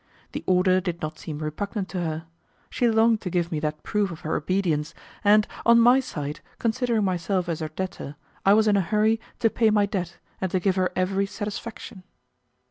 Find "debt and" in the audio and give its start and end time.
9.85-10.49